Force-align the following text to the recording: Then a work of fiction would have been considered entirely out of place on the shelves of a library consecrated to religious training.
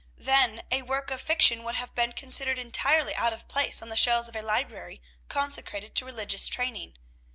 Then 0.17 0.63
a 0.71 0.81
work 0.81 1.11
of 1.11 1.21
fiction 1.21 1.61
would 1.61 1.75
have 1.75 1.93
been 1.93 2.11
considered 2.13 2.57
entirely 2.57 3.13
out 3.13 3.33
of 3.33 3.47
place 3.47 3.83
on 3.83 3.89
the 3.89 3.95
shelves 3.95 4.27
of 4.27 4.35
a 4.35 4.41
library 4.41 4.99
consecrated 5.29 5.93
to 5.93 6.05
religious 6.05 6.49
training. 6.49 6.97